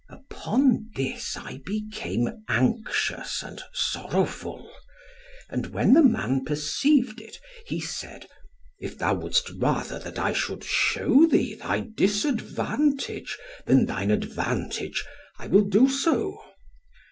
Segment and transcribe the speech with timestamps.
[0.09, 4.67] Upon this I became anxious and sorrowful;
[5.47, 8.25] and when the man perceived it, he said,
[8.79, 13.37] 'If thou wouldst rather that I should shew thee thy disadvantage,
[13.67, 15.05] than thine advantage,
[15.37, 16.41] I will do so.